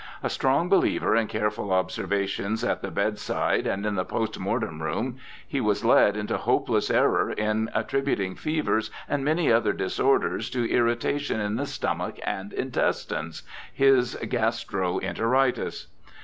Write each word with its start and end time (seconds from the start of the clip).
A 0.23 0.31
strong 0.31 0.67
beliex 0.67 1.03
er 1.03 1.15
in 1.15 1.27
careful 1.27 1.71
observations 1.71 2.63
at 2.63 2.81
the 2.81 2.89
bedside 2.89 3.67
and 3.67 3.85
in 3.85 3.93
the 3.93 4.03
post 4.03 4.39
mortem 4.39 4.81
room, 4.81 5.17
he 5.47 5.61
was 5.61 5.85
led 5.85 6.17
into 6.17 6.37
hopeless 6.39 6.89
error 6.89 7.29
in 7.31 7.69
attributing 7.75 8.33
fevers 8.33 8.89
and 9.07 9.23
many 9.23 9.51
other 9.51 9.73
disorders 9.73 10.49
to 10.49 10.67
irritation 10.67 11.39
in 11.39 11.55
the 11.55 11.67
stomach 11.67 12.15
and 12.25 12.51
intestines— 12.51 13.43
his 13.75 14.15
gastro 14.27 14.97
enteritis. 15.01 15.85